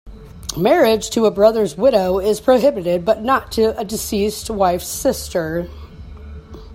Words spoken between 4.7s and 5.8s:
sister.